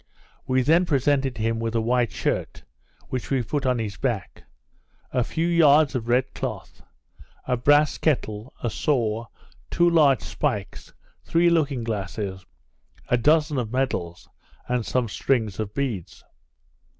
We 0.47 0.63
then 0.63 0.87
presented 0.87 1.37
him 1.37 1.59
with 1.59 1.75
a 1.75 1.79
white 1.79 2.11
shirt, 2.11 2.63
(which 3.09 3.29
we 3.29 3.43
put 3.43 3.67
on 3.67 3.77
his 3.77 3.97
back) 3.97 4.45
a 5.11 5.23
few 5.23 5.45
yards 5.45 5.93
of 5.93 6.07
red 6.07 6.33
cloth, 6.33 6.81
a 7.45 7.55
brass 7.55 7.99
kettle, 7.99 8.51
a 8.63 8.71
saw, 8.71 9.27
two 9.69 9.87
large 9.87 10.21
spikes, 10.21 10.91
three 11.23 11.51
looking 11.51 11.83
glasses, 11.83 12.43
a 13.09 13.17
dozen 13.17 13.59
of 13.59 13.71
medals, 13.71 14.27
and 14.67 14.83
some 14.87 15.07
strings 15.07 15.59
of 15.59 15.71
beads. 15.75 16.23